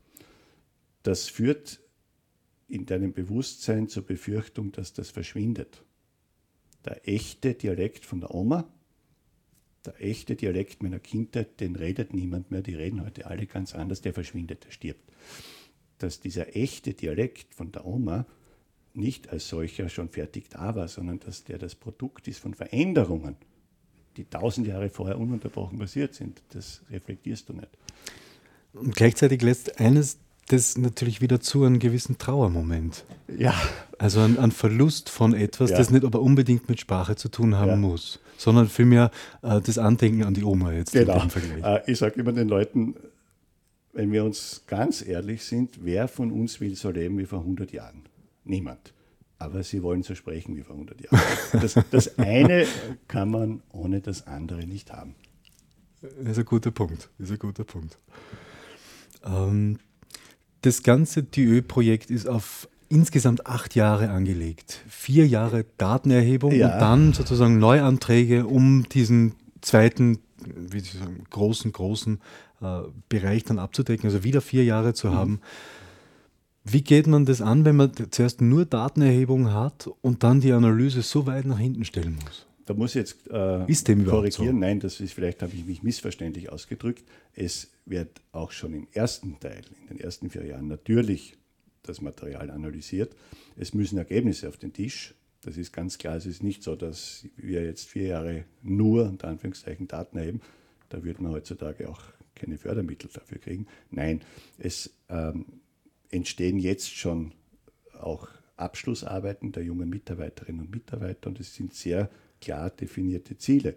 [1.02, 1.80] Das führt
[2.68, 5.82] in deinem Bewusstsein zur Befürchtung, dass das verschwindet.
[6.84, 8.68] Der echte Dialekt von der Oma
[9.86, 14.00] der echte Dialekt meiner Kindheit, den redet niemand mehr, die reden heute alle ganz anders,
[14.00, 15.00] der verschwindet, der stirbt.
[15.98, 18.26] Dass dieser echte Dialekt von der Oma
[18.94, 23.36] nicht als solcher schon fertig da war, sondern dass der das Produkt ist von Veränderungen,
[24.16, 27.68] die tausend Jahre vorher ununterbrochen passiert sind, das reflektierst du nicht.
[28.72, 33.04] Und gleichzeitig lässt eines das natürlich wieder zu einem gewissen Trauermoment.
[33.36, 33.54] Ja.
[33.98, 35.78] Also ein, ein Verlust von etwas, ja.
[35.78, 37.76] das nicht aber unbedingt mit Sprache zu tun haben ja.
[37.76, 39.10] muss, sondern vielmehr
[39.42, 41.20] äh, das Andenken an die Oma jetzt genau.
[41.20, 41.64] im Vergleich.
[41.64, 42.94] Äh, ich sage immer den Leuten,
[43.96, 47.72] wenn wir uns ganz ehrlich sind, wer von uns will so leben wie vor 100
[47.72, 48.02] Jahren?
[48.44, 48.92] Niemand.
[49.38, 51.20] Aber sie wollen so sprechen wie vor 100 Jahren.
[51.60, 52.66] Das, das eine
[53.08, 55.14] kann man ohne das andere nicht haben.
[56.02, 57.08] Das ist ein guter Punkt.
[57.18, 57.98] Das ist ein guter Punkt.
[59.24, 59.78] Ähm,
[60.60, 64.82] das ganze DÖ-Projekt ist auf insgesamt acht Jahre angelegt.
[64.88, 66.74] Vier Jahre Datenerhebung ja.
[66.74, 72.20] und dann sozusagen Neuanträge, um diesen zweiten, wie Sie sagen, großen, großen
[73.08, 75.14] Bereich dann abzudecken, also wieder vier Jahre zu mhm.
[75.14, 75.40] haben.
[76.64, 81.02] Wie geht man das an, wenn man zuerst nur Datenerhebung hat und dann die Analyse
[81.02, 82.46] so weit nach hinten stellen muss?
[82.64, 84.56] Da muss ich jetzt äh, ist dem korrigieren.
[84.56, 84.58] So?
[84.58, 87.04] Nein, das ist, vielleicht habe ich mich missverständlich ausgedrückt.
[87.32, 91.36] Es wird auch schon im ersten Teil, in den ersten vier Jahren, natürlich
[91.84, 93.14] das Material analysiert.
[93.56, 95.14] Es müssen Ergebnisse auf den Tisch.
[95.42, 96.16] Das ist ganz klar.
[96.16, 100.40] Es ist nicht so, dass wir jetzt vier Jahre nur, unter Anführungszeichen, Daten erheben.
[100.88, 102.02] Da würde man heutzutage auch
[102.36, 103.66] keine Fördermittel dafür kriegen.
[103.90, 104.20] Nein,
[104.58, 105.46] es ähm,
[106.10, 107.32] entstehen jetzt schon
[107.98, 112.08] auch Abschlussarbeiten der jungen Mitarbeiterinnen und Mitarbeiter und es sind sehr
[112.40, 113.74] klar definierte Ziele,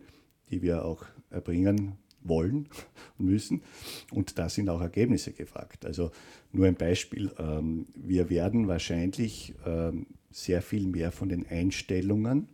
[0.50, 2.67] die wir auch erbringen wollen
[3.17, 3.62] und müssen.
[4.12, 5.86] Und da sind auch Ergebnisse gefragt.
[5.86, 6.12] Also
[6.52, 7.32] nur ein Beispiel.
[7.38, 12.48] Ähm, wir werden wahrscheinlich ähm, sehr viel mehr von den Einstellungen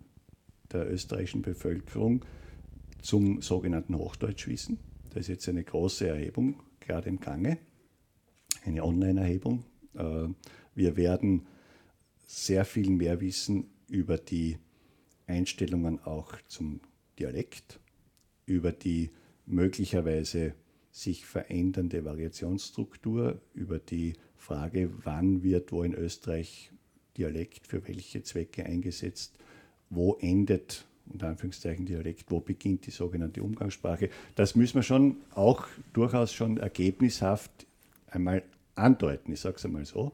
[0.71, 2.25] der österreichischen Bevölkerung
[3.01, 4.79] zum sogenannten Hochdeutsch wissen.
[5.15, 7.57] Das ist jetzt eine große Erhebung, gerade im Gange,
[8.65, 9.63] eine Online-Erhebung.
[9.93, 10.27] Äh,
[10.75, 11.47] wir werden
[12.25, 14.57] sehr viel mehr wissen über die
[15.25, 16.81] Einstellungen auch zum
[17.17, 17.79] Dialekt,
[18.45, 19.09] über die
[19.45, 20.53] möglicherweise
[20.91, 26.73] sich verändernde Variationsstruktur, über die Frage, wann wird wo in Österreich
[27.15, 29.37] Dialekt für welche Zwecke eingesetzt,
[29.89, 34.09] wo endet unter Anführungszeichen Dialekt, wo beginnt die sogenannte Umgangssprache.
[34.35, 37.51] Das müssen wir schon auch durchaus schon ergebnishaft
[38.07, 38.43] einmal
[38.75, 40.11] andeuten, ich sage es einmal so.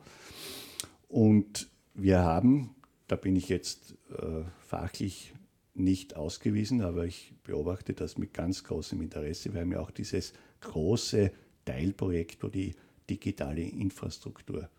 [1.08, 2.76] Und wir haben
[3.12, 5.34] da bin ich jetzt äh, fachlich
[5.74, 9.54] nicht ausgewiesen, aber ich beobachte das mit ganz großem Interesse.
[9.54, 11.30] Wir haben ja auch dieses große
[11.66, 12.74] Teilprojekt, wo die
[13.10, 14.70] digitale Infrastruktur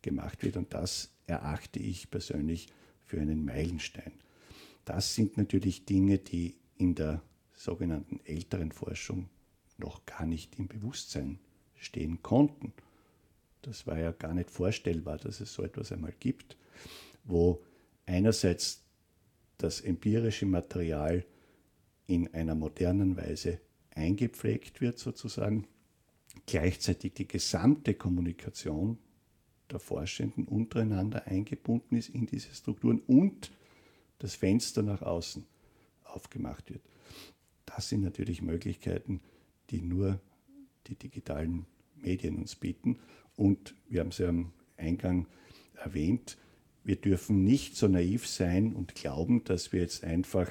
[0.00, 0.56] gemacht wird.
[0.56, 2.68] Und das erachte ich persönlich
[3.04, 4.12] für einen Meilenstein.
[4.84, 7.22] Das sind natürlich Dinge, die in der
[7.54, 9.28] sogenannten älteren Forschung
[9.78, 11.38] noch gar nicht im Bewusstsein
[11.76, 12.72] stehen konnten.
[13.62, 16.56] Das war ja gar nicht vorstellbar, dass es so etwas einmal gibt,
[17.24, 17.62] wo
[18.06, 18.82] einerseits
[19.56, 21.24] das empirische Material
[22.06, 23.60] in einer modernen Weise
[23.94, 25.66] eingepflegt wird sozusagen,
[26.46, 28.98] gleichzeitig die gesamte Kommunikation
[29.70, 33.50] der Forschenden untereinander eingebunden ist in diese Strukturen und
[34.18, 35.44] das Fenster nach außen
[36.04, 36.82] aufgemacht wird.
[37.66, 39.20] Das sind natürlich Möglichkeiten,
[39.70, 40.20] die nur
[40.86, 42.98] die digitalen Medien uns bieten.
[43.36, 45.26] Und wir haben es ja am Eingang
[45.74, 46.36] erwähnt,
[46.84, 50.50] wir dürfen nicht so naiv sein und glauben, dass wir jetzt einfach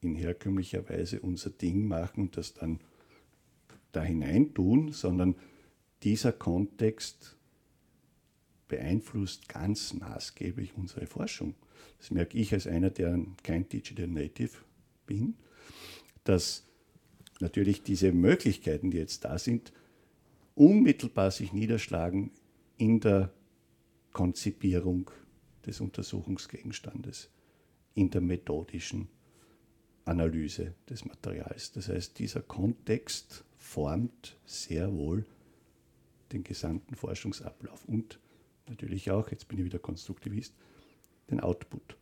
[0.00, 2.80] in herkömmlicher Weise unser Ding machen und das dann
[3.92, 5.36] da hinein tun, sondern
[6.02, 7.36] dieser Kontext
[8.72, 11.54] beeinflusst ganz maßgeblich unsere Forschung.
[11.98, 14.56] Das merke ich als einer, der kein Digital Native
[15.04, 15.34] bin,
[16.24, 16.64] dass
[17.38, 19.74] natürlich diese Möglichkeiten, die jetzt da sind,
[20.54, 22.30] unmittelbar sich niederschlagen
[22.78, 23.30] in der
[24.14, 25.10] Konzipierung
[25.66, 27.28] des Untersuchungsgegenstandes,
[27.92, 29.08] in der methodischen
[30.06, 31.72] Analyse des Materials.
[31.72, 35.26] Das heißt, dieser Kontext formt sehr wohl
[36.32, 38.18] den gesamten Forschungsablauf und
[38.68, 40.54] natürlich auch, jetzt bin ich wieder Konstruktivist,
[41.30, 41.96] den Output.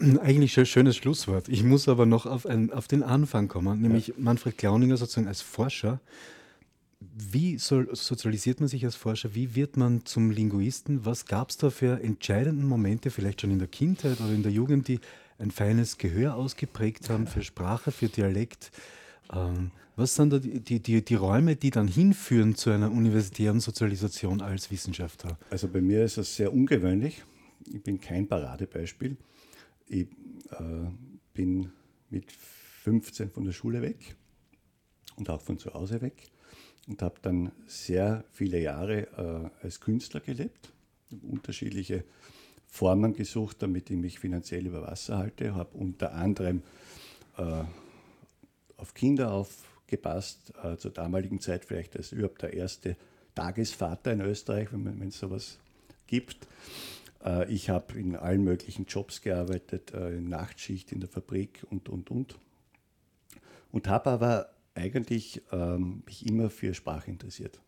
[0.00, 1.48] Eigentlich ein schönes Schlusswort.
[1.48, 4.14] Ich muss aber noch auf, ein, auf den Anfang kommen, nämlich ja.
[4.16, 6.00] Manfred Klauninger sozusagen als Forscher.
[7.00, 9.34] Wie soll, sozialisiert man sich als Forscher?
[9.34, 11.04] Wie wird man zum Linguisten?
[11.04, 14.52] Was gab es da für entscheidende Momente, vielleicht schon in der Kindheit oder in der
[14.52, 15.00] Jugend, die
[15.38, 18.70] ein feines Gehör ausgeprägt haben für Sprache, für Dialekt?
[19.32, 24.40] Ähm, was sind da die, die, die, Räume, die dann hinführen zu einer universitären Sozialisation
[24.40, 25.38] als Wissenschaftler?
[25.50, 27.22] Also bei mir ist das sehr ungewöhnlich.
[27.70, 29.16] Ich bin kein Paradebeispiel.
[29.88, 30.06] Ich
[30.52, 30.90] äh,
[31.34, 31.70] bin
[32.08, 34.16] mit 15 von der Schule weg
[35.16, 36.30] und auch von zu Hause weg
[36.88, 40.72] und habe dann sehr viele Jahre äh, als Künstler gelebt,
[41.22, 42.04] unterschiedliche
[42.66, 46.62] Formen gesucht, damit ich mich finanziell über Wasser halte, habe unter anderem
[47.36, 47.64] äh,
[48.80, 52.96] auf Kinder aufgepasst, äh, zur damaligen Zeit vielleicht als überhaupt der erste
[53.34, 55.58] Tagesvater in Österreich, wenn es sowas
[56.06, 56.46] gibt.
[57.24, 61.88] Äh, ich habe in allen möglichen Jobs gearbeitet, äh, in Nachtschicht in der Fabrik und,
[61.88, 62.38] und, und.
[63.70, 67.60] Und habe aber eigentlich ähm, mich immer für Sprache interessiert.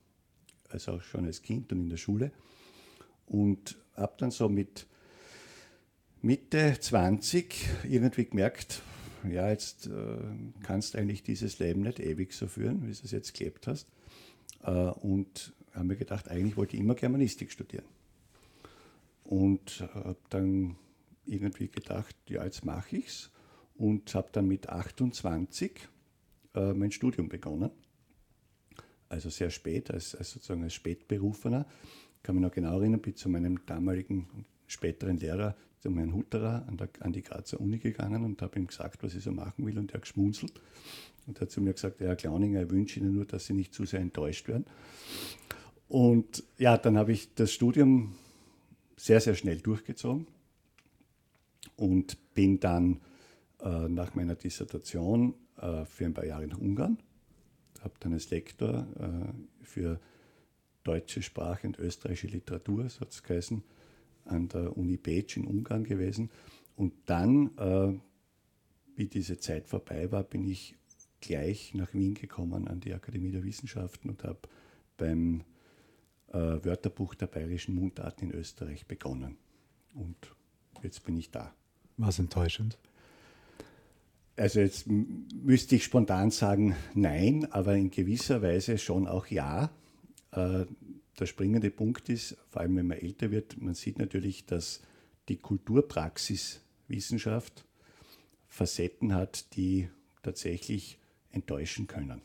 [0.69, 2.33] Also auch schon als Kind und in der Schule.
[3.27, 4.87] Und habe dann so mit
[6.23, 8.83] Mitte 20 irgendwie gemerkt,
[9.31, 10.17] ja, jetzt äh,
[10.63, 13.89] kannst eigentlich dieses Leben nicht ewig so führen, wie du es jetzt gelebt hast.
[14.63, 17.85] Äh, und habe mir gedacht, eigentlich wollte ich immer Germanistik studieren.
[19.25, 20.77] Und habe dann
[21.25, 23.31] irgendwie gedacht, ja, jetzt mache ich es.
[23.77, 25.89] Und habe dann mit 28
[26.55, 27.71] äh, mein Studium begonnen.
[29.09, 31.67] Also sehr spät, als, als sozusagen als Spätberufener.
[32.17, 36.65] Ich kann mich noch genau erinnern, bin zu meinem damaligen späteren Lehrer, zu meinem Hutterer,
[36.69, 39.67] an, der, an die Grazer Uni gegangen und habe ihm gesagt, was ich so machen
[39.67, 39.77] will.
[39.79, 40.53] Und er hat geschmunzelt
[41.27, 43.85] und hat zu mir gesagt, Herr Klauninger, er wünsche Ihnen nur, dass Sie nicht zu
[43.85, 44.65] sehr enttäuscht werden.
[45.89, 48.15] Und ja, dann habe ich das Studium
[48.97, 50.29] sehr, sehr schnell durchgezogen
[51.75, 53.01] und bin dann
[53.61, 56.97] äh, nach meiner Dissertation äh, für ein paar Jahre nach Ungarn,
[57.81, 59.99] habe dann als Lektor äh, für
[60.85, 63.65] deutsche Sprache und österreichische Literatur, so hat es geheißen,
[64.25, 66.31] an der Uni Peć in Ungarn gewesen.
[66.77, 67.99] Und dann, äh,
[68.97, 70.77] wie diese Zeit vorbei war, bin ich
[71.21, 74.41] gleich nach Wien gekommen an die Akademie der Wissenschaften und habe
[74.97, 75.43] beim
[76.29, 79.37] äh, Wörterbuch der bayerischen Mundarten in Österreich begonnen.
[79.95, 80.17] Und
[80.83, 81.55] jetzt bin ich da.
[81.97, 82.79] War es enttäuschend?
[84.37, 89.71] Also jetzt müsste ich spontan sagen nein, aber in gewisser Weise schon auch ja.
[90.33, 90.65] Äh,
[91.19, 94.81] der springende Punkt ist, vor allem wenn man älter wird, man sieht natürlich, dass
[95.29, 97.65] die Kulturpraxis Wissenschaft
[98.49, 99.89] Facetten hat, die
[100.23, 100.99] tatsächlich
[101.31, 102.21] enttäuschen können.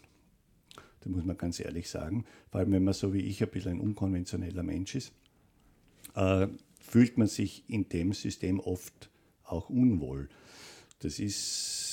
[1.01, 2.25] Da muss man ganz ehrlich sagen.
[2.51, 5.13] Vor allem, wenn man so wie ich ein bisschen ein unkonventioneller Mensch ist,
[6.15, 6.47] äh,
[6.81, 9.09] fühlt man sich in dem System oft
[9.43, 10.29] auch unwohl.
[10.99, 11.86] Das ist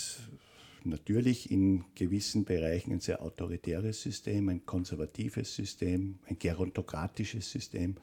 [0.87, 7.97] natürlich in gewissen Bereichen ein sehr autoritäres System, ein konservatives System, ein gerontokratisches System.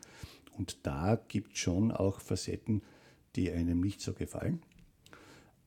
[0.57, 2.81] Und da gibt es schon auch Facetten,
[3.35, 4.61] die einem nicht so gefallen.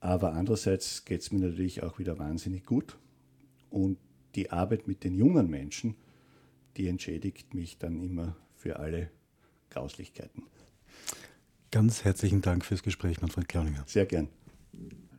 [0.00, 2.98] Aber andererseits geht es mir natürlich auch wieder wahnsinnig gut.
[3.70, 3.98] Und
[4.34, 5.96] die Arbeit mit den jungen Menschen,
[6.76, 9.10] die entschädigt mich dann immer für alle
[9.70, 10.44] Grauslichkeiten.
[11.70, 13.84] Ganz herzlichen Dank fürs Gespräch, Manfred Klauninger.
[13.86, 14.28] Sehr gern.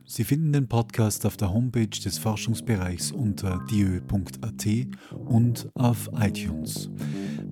[0.08, 4.66] Sie finden den Podcast auf der Homepage des Forschungsbereichs unter diö.at
[5.10, 6.88] und auf iTunes.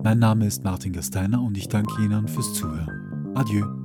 [0.01, 3.33] Mein Name ist Martin Gasteiner und ich danke Ihnen fürs Zuhören.
[3.35, 3.84] Adieu.